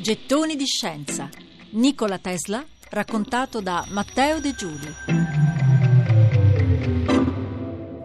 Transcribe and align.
Gettoni 0.00 0.56
di 0.56 0.64
scienza. 0.64 1.28
Nikola 1.72 2.18
Tesla 2.18 2.64
raccontato 2.88 3.60
da 3.60 3.84
Matteo 3.90 4.40
De 4.40 4.54
Giuli. 4.54 4.94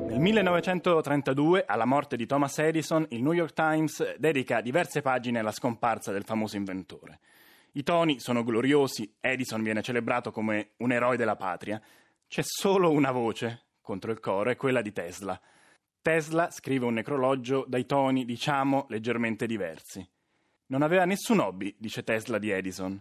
Nel 0.09 0.19
1932, 0.19 1.63
alla 1.65 1.85
morte 1.85 2.17
di 2.17 2.25
Thomas 2.25 2.59
Edison, 2.59 3.05
il 3.11 3.23
New 3.23 3.31
York 3.31 3.53
Times 3.53 4.17
dedica 4.17 4.59
diverse 4.59 5.01
pagine 5.01 5.39
alla 5.39 5.53
scomparsa 5.53 6.11
del 6.11 6.25
famoso 6.25 6.57
inventore. 6.57 7.21
I 7.71 7.83
toni 7.83 8.19
sono 8.19 8.43
gloriosi, 8.43 9.15
Edison 9.21 9.63
viene 9.63 9.81
celebrato 9.81 10.31
come 10.31 10.71
un 10.79 10.91
eroe 10.91 11.15
della 11.15 11.37
patria. 11.37 11.81
C'è 12.27 12.41
solo 12.43 12.91
una 12.91 13.11
voce 13.11 13.67
contro 13.79 14.11
il 14.11 14.19
coro, 14.19 14.49
è 14.49 14.57
quella 14.57 14.81
di 14.81 14.91
Tesla. 14.91 15.39
Tesla 16.01 16.51
scrive 16.51 16.87
un 16.87 16.95
necrologio 16.95 17.63
dai 17.65 17.85
toni, 17.85 18.25
diciamo, 18.25 18.85
leggermente 18.89 19.45
diversi. 19.45 20.05
Non 20.67 20.81
aveva 20.81 21.05
nessun 21.05 21.39
hobby, 21.39 21.75
dice 21.77 22.03
Tesla 22.03 22.39
di 22.39 22.49
Edison. 22.49 22.99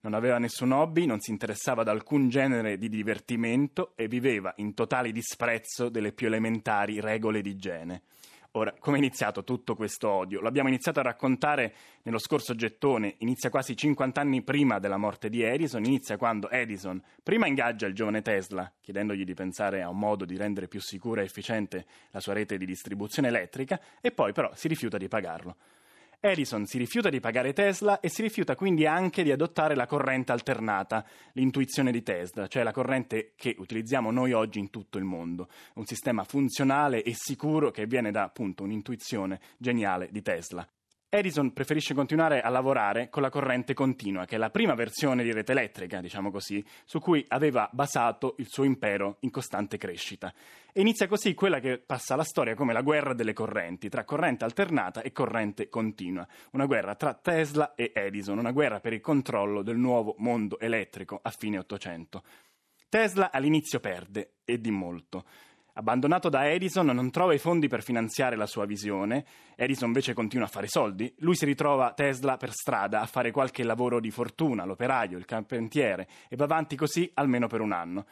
Non 0.00 0.14
aveva 0.14 0.38
nessun 0.38 0.72
hobby, 0.72 1.04
non 1.04 1.20
si 1.20 1.30
interessava 1.30 1.82
ad 1.82 1.88
alcun 1.88 2.30
genere 2.30 2.78
di 2.78 2.88
divertimento 2.88 3.92
e 3.96 4.08
viveva 4.08 4.52
in 4.56 4.72
totale 4.72 5.12
disprezzo 5.12 5.90
delle 5.90 6.12
più 6.12 6.28
elementari 6.28 7.00
regole 7.00 7.42
di 7.42 7.50
igiene. 7.50 8.02
Ora, 8.52 8.74
come 8.78 8.96
è 8.96 9.00
iniziato 9.00 9.44
tutto 9.44 9.74
questo 9.74 10.10
odio? 10.10 10.40
L'abbiamo 10.40 10.68
iniziato 10.68 11.00
a 11.00 11.02
raccontare 11.04 11.74
nello 12.02 12.18
scorso 12.18 12.54
gettone, 12.54 13.16
inizia 13.18 13.50
quasi 13.50 13.76
50 13.76 14.18
anni 14.18 14.42
prima 14.42 14.78
della 14.78 14.96
morte 14.96 15.28
di 15.28 15.42
Edison, 15.42 15.84
inizia 15.84 16.16
quando 16.16 16.48
Edison 16.48 17.02
prima 17.22 17.46
ingaggia 17.46 17.86
il 17.86 17.94
giovane 17.94 18.22
Tesla, 18.22 18.70
chiedendogli 18.80 19.24
di 19.24 19.34
pensare 19.34 19.82
a 19.82 19.90
un 19.90 19.98
modo 19.98 20.24
di 20.24 20.38
rendere 20.38 20.66
più 20.66 20.80
sicura 20.80 21.20
e 21.20 21.24
efficiente 21.24 21.84
la 22.10 22.20
sua 22.20 22.32
rete 22.32 22.56
di 22.56 22.64
distribuzione 22.64 23.28
elettrica, 23.28 23.78
e 24.00 24.12
poi 24.12 24.32
però 24.32 24.50
si 24.54 24.68
rifiuta 24.68 24.96
di 24.96 25.08
pagarlo. 25.08 25.56
Edison 26.24 26.66
si 26.66 26.78
rifiuta 26.78 27.08
di 27.08 27.18
pagare 27.18 27.52
Tesla 27.52 27.98
e 27.98 28.08
si 28.08 28.22
rifiuta 28.22 28.54
quindi 28.54 28.86
anche 28.86 29.24
di 29.24 29.32
adottare 29.32 29.74
la 29.74 29.86
corrente 29.86 30.30
alternata, 30.30 31.04
l'intuizione 31.32 31.90
di 31.90 32.04
Tesla, 32.04 32.46
cioè 32.46 32.62
la 32.62 32.70
corrente 32.70 33.32
che 33.34 33.56
utilizziamo 33.58 34.12
noi 34.12 34.32
oggi 34.32 34.60
in 34.60 34.70
tutto 34.70 34.98
il 34.98 35.04
mondo, 35.04 35.48
un 35.74 35.84
sistema 35.84 36.22
funzionale 36.22 37.02
e 37.02 37.12
sicuro 37.16 37.72
che 37.72 37.86
viene 37.86 38.12
da 38.12 38.22
appunto 38.22 38.62
un'intuizione 38.62 39.40
geniale 39.58 40.10
di 40.12 40.22
Tesla. 40.22 40.64
Edison 41.14 41.52
preferisce 41.52 41.92
continuare 41.92 42.40
a 42.40 42.48
lavorare 42.48 43.10
con 43.10 43.20
la 43.20 43.28
corrente 43.28 43.74
continua, 43.74 44.24
che 44.24 44.36
è 44.36 44.38
la 44.38 44.48
prima 44.48 44.72
versione 44.72 45.22
di 45.22 45.30
rete 45.30 45.52
elettrica, 45.52 46.00
diciamo 46.00 46.30
così, 46.30 46.64
su 46.86 47.00
cui 47.00 47.22
aveva 47.28 47.68
basato 47.70 48.34
il 48.38 48.46
suo 48.48 48.64
impero 48.64 49.18
in 49.20 49.30
costante 49.30 49.76
crescita. 49.76 50.32
E 50.72 50.80
inizia 50.80 51.08
così 51.08 51.34
quella 51.34 51.60
che 51.60 51.76
passa 51.76 52.14
alla 52.14 52.24
storia 52.24 52.54
come 52.54 52.72
la 52.72 52.80
guerra 52.80 53.12
delle 53.12 53.34
correnti, 53.34 53.90
tra 53.90 54.04
corrente 54.04 54.44
alternata 54.44 55.02
e 55.02 55.12
corrente 55.12 55.68
continua, 55.68 56.26
una 56.52 56.64
guerra 56.64 56.94
tra 56.94 57.12
Tesla 57.12 57.74
e 57.74 57.92
Edison, 57.94 58.38
una 58.38 58.52
guerra 58.52 58.80
per 58.80 58.94
il 58.94 59.02
controllo 59.02 59.60
del 59.60 59.76
nuovo 59.76 60.14
mondo 60.16 60.58
elettrico 60.58 61.20
a 61.22 61.28
fine 61.28 61.58
Ottocento. 61.58 62.22
Tesla 62.88 63.30
all'inizio 63.30 63.80
perde, 63.80 64.36
e 64.46 64.58
di 64.58 64.70
molto. 64.70 65.24
Abbandonato 65.74 66.28
da 66.28 66.50
Edison, 66.50 66.86
non 66.86 67.10
trova 67.10 67.32
i 67.32 67.38
fondi 67.38 67.66
per 67.66 67.82
finanziare 67.82 68.36
la 68.36 68.46
sua 68.46 68.66
visione. 68.66 69.24
Edison 69.56 69.88
invece 69.88 70.12
continua 70.12 70.44
a 70.46 70.50
fare 70.50 70.66
soldi. 70.66 71.12
Lui 71.18 71.34
si 71.34 71.46
ritrova 71.46 71.92
Tesla 71.94 72.36
per 72.36 72.52
strada 72.52 73.00
a 73.00 73.06
fare 73.06 73.30
qualche 73.30 73.64
lavoro 73.64 73.98
di 73.98 74.10
fortuna, 74.10 74.66
l'operaio, 74.66 75.16
il 75.16 75.24
carpentiere, 75.24 76.06
e 76.28 76.36
va 76.36 76.44
avanti 76.44 76.76
così 76.76 77.10
almeno 77.14 77.46
per 77.46 77.62
un 77.62 77.72
anno. 77.72 78.04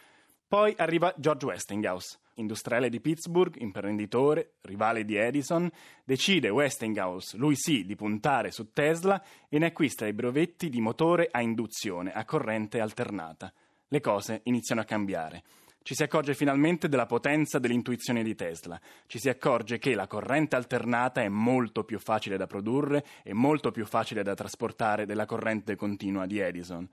Poi 0.49 0.75
arriva 0.79 1.15
George 1.17 1.47
Westinghouse, 1.47 2.19
industriale 2.35 2.89
di 2.89 3.01
Pittsburgh, 3.01 3.55
imprenditore, 3.61 4.55
rivale 4.63 5.05
di 5.05 5.17
Edison. 5.17 5.71
Decide 6.03 6.49
Westinghouse, 6.49 7.37
lui 7.37 7.55
sì, 7.57 7.85
di 7.85 7.95
puntare 7.95 8.51
su 8.51 8.73
Tesla 8.73 9.23
e 9.49 9.59
ne 9.59 9.67
acquista 9.67 10.07
i 10.07 10.13
brevetti 10.15 10.71
di 10.71 10.81
motore 10.81 11.29
a 11.31 11.43
induzione, 11.43 12.11
a 12.11 12.25
corrente 12.25 12.81
alternata. 12.81 13.53
Le 13.87 14.01
cose 14.01 14.41
iniziano 14.45 14.81
a 14.81 14.85
cambiare. 14.85 15.43
Ci 15.83 15.95
si 15.95 16.03
accorge 16.03 16.35
finalmente 16.35 16.89
della 16.89 17.07
potenza 17.07 17.59
dell'intuizione 17.59 18.23
di 18.23 18.35
Tesla, 18.35 18.79
ci 19.07 19.19
si 19.19 19.31
accorge 19.31 19.79
che 19.79 19.95
la 19.95 20.07
corrente 20.07 20.55
alternata 20.55 21.23
è 21.23 21.29
molto 21.29 21.85
più 21.85 21.99
facile 21.99 22.37
da 22.37 22.47
produrre 22.47 23.05
e 23.23 23.33
molto 23.33 23.71
più 23.71 23.87
facile 23.87 24.23
da 24.23 24.35
trasportare 24.35 25.07
della 25.07 25.25
corrente 25.25 25.77
continua 25.77 26.27
di 26.27 26.39
Edison. 26.39 26.87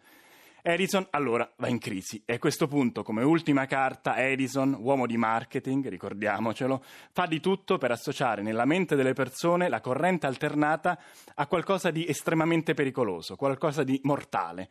Edison 0.62 1.06
allora 1.12 1.50
va 1.58 1.68
in 1.68 1.80
crisi 1.80 2.22
e 2.26 2.34
a 2.34 2.40
questo 2.40 2.68
punto, 2.68 3.04
come 3.04 3.24
ultima 3.24 3.66
carta, 3.66 4.18
Edison, 4.18 4.76
uomo 4.80 5.06
di 5.06 5.16
marketing, 5.16 5.88
ricordiamocelo, 5.88 6.84
fa 7.12 7.26
di 7.26 7.40
tutto 7.40 7.78
per 7.78 7.92
associare 7.92 8.42
nella 8.42 8.66
mente 8.66 8.96
delle 8.96 9.14
persone 9.14 9.70
la 9.70 9.80
corrente 9.80 10.28
alternata 10.28 11.00
a 11.36 11.48
qualcosa 11.48 11.92
di 11.92 12.06
estremamente 12.08 12.74
pericoloso, 12.74 13.36
qualcosa 13.36 13.84
di 13.84 14.00
mortale. 14.04 14.68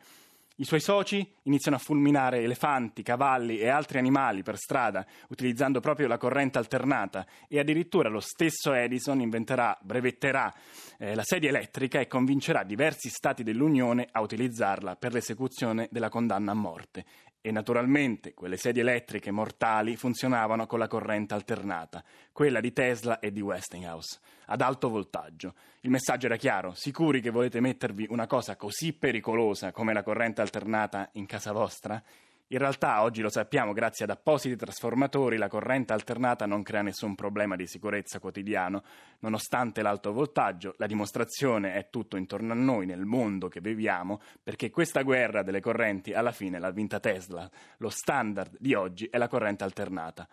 I 0.59 0.65
suoi 0.65 0.79
soci 0.79 1.23
iniziano 1.43 1.77
a 1.77 1.79
fulminare 1.79 2.41
elefanti, 2.41 3.03
cavalli 3.03 3.59
e 3.59 3.69
altri 3.69 3.99
animali 3.99 4.41
per 4.41 4.57
strada, 4.57 5.05
utilizzando 5.29 5.79
proprio 5.79 6.07
la 6.07 6.17
corrente 6.17 6.57
alternata 6.57 7.27
e 7.47 7.59
addirittura 7.59 8.09
lo 8.09 8.19
stesso 8.19 8.73
Edison 8.73 9.21
inventerà, 9.21 9.77
brevetterà 9.79 10.51
eh, 10.97 11.13
la 11.13 11.21
sedia 11.23 11.49
elettrica 11.49 11.99
e 11.99 12.07
convincerà 12.07 12.63
diversi 12.63 13.09
stati 13.09 13.43
dell'Unione 13.43 14.07
a 14.11 14.19
utilizzarla 14.21 14.95
per 14.95 15.13
l'esecuzione 15.13 15.89
della 15.91 16.09
condanna 16.09 16.53
a 16.53 16.55
morte. 16.55 17.05
E 17.41 17.51
naturalmente 17.51 18.33
quelle 18.33 18.57
sedie 18.57 18.81
elettriche 18.81 19.31
mortali 19.31 19.95
funzionavano 19.95 20.65
con 20.65 20.79
la 20.79 20.87
corrente 20.87 21.33
alternata, 21.33 22.03
quella 22.31 22.59
di 22.59 22.73
Tesla 22.73 23.19
e 23.19 23.31
di 23.31 23.41
Westinghouse, 23.41 24.19
ad 24.47 24.61
alto 24.61 24.89
voltaggio. 24.89 25.53
Il 25.81 25.89
messaggio 25.89 26.25
era 26.25 26.35
chiaro, 26.35 26.73
sicuri 26.73 27.21
che 27.21 27.29
volete 27.29 27.59
mettervi 27.59 28.07
una 28.09 28.27
cosa 28.27 28.55
così 28.55 28.93
pericolosa 28.93 29.71
come 29.71 29.93
la 29.93 30.03
corrente 30.03 30.41
alternata 30.41 31.09
in 31.13 31.25
casa 31.25 31.51
vostra? 31.51 32.03
In 32.51 32.59
realtà 32.59 33.01
oggi 33.01 33.21
lo 33.21 33.27
sappiamo, 33.27 33.73
grazie 33.73 34.05
ad 34.05 34.11
appositi 34.11 34.55
trasformatori 34.55 35.35
la 35.35 35.49
corrente 35.49 35.91
alternata 35.91 36.45
non 36.45 36.63
crea 36.63 36.81
nessun 36.81 37.13
problema 37.13 37.57
di 37.57 37.67
sicurezza 37.67 38.19
quotidiano, 38.19 38.83
nonostante 39.19 39.81
l'alto 39.81 40.13
voltaggio, 40.13 40.73
la 40.77 40.87
dimostrazione 40.87 41.73
è 41.73 41.89
tutto 41.89 42.15
intorno 42.15 42.53
a 42.53 42.55
noi, 42.55 42.85
nel 42.85 43.03
mondo 43.03 43.49
che 43.49 43.59
viviamo, 43.59 44.21
perché 44.41 44.69
questa 44.69 45.01
guerra 45.01 45.43
delle 45.43 45.59
correnti 45.59 46.13
alla 46.13 46.31
fine 46.31 46.57
l'ha 46.57 46.71
vinta 46.71 47.01
Tesla. 47.01 47.51
Lo 47.79 47.89
standard 47.89 48.55
di 48.57 48.73
oggi 48.73 49.07
è 49.11 49.17
la 49.17 49.27
corrente 49.27 49.65
alternata. 49.65 50.25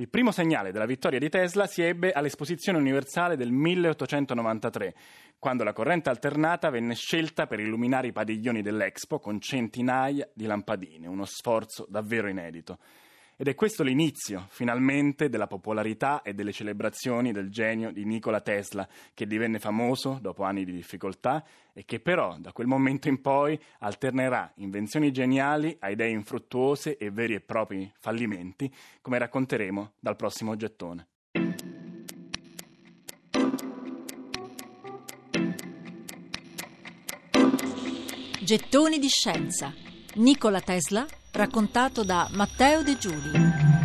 Il 0.00 0.08
primo 0.08 0.32
segnale 0.32 0.72
della 0.72 0.86
vittoria 0.86 1.18
di 1.18 1.28
Tesla 1.28 1.66
si 1.66 1.82
ebbe 1.82 2.12
all'Esposizione 2.12 2.78
universale 2.78 3.36
del 3.36 3.50
1893, 3.50 4.94
quando 5.38 5.62
la 5.62 5.74
corrente 5.74 6.08
alternata 6.08 6.70
venne 6.70 6.94
scelta 6.94 7.46
per 7.46 7.60
illuminare 7.60 8.06
i 8.06 8.12
padiglioni 8.12 8.62
dell'Expo 8.62 9.18
con 9.18 9.42
centinaia 9.42 10.26
di 10.32 10.46
lampadine, 10.46 11.06
uno 11.06 11.26
sforzo 11.26 11.86
davvero 11.86 12.28
inedito. 12.28 12.78
Ed 13.40 13.48
è 13.48 13.54
questo 13.54 13.82
l'inizio, 13.82 14.48
finalmente, 14.50 15.30
della 15.30 15.46
popolarità 15.46 16.20
e 16.20 16.34
delle 16.34 16.52
celebrazioni 16.52 17.32
del 17.32 17.48
genio 17.48 17.90
di 17.90 18.04
Nikola 18.04 18.42
Tesla, 18.42 18.86
che 19.14 19.26
divenne 19.26 19.58
famoso 19.58 20.18
dopo 20.20 20.42
anni 20.42 20.62
di 20.62 20.72
difficoltà 20.72 21.42
e 21.72 21.86
che 21.86 22.00
però 22.00 22.36
da 22.38 22.52
quel 22.52 22.66
momento 22.66 23.08
in 23.08 23.22
poi 23.22 23.58
alternerà 23.78 24.52
invenzioni 24.56 25.10
geniali 25.10 25.74
a 25.80 25.88
idee 25.88 26.10
infruttuose 26.10 26.98
e 26.98 27.10
veri 27.10 27.32
e 27.32 27.40
propri 27.40 27.90
fallimenti, 27.98 28.70
come 29.00 29.16
racconteremo 29.16 29.92
dal 29.98 30.16
prossimo 30.16 30.54
gettone. 30.56 31.06
Gettoni 38.44 38.98
di 38.98 39.08
scienza. 39.08 39.72
Nikola 40.16 40.60
Tesla 40.60 41.06
raccontato 41.32 42.02
da 42.04 42.28
Matteo 42.32 42.82
De 42.82 42.96
Giuli. 42.98 43.79